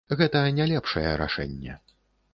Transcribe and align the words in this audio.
Гэта 0.19 0.39
не 0.59 0.65
лепшае 0.71 1.11
рашэнне. 1.23 1.79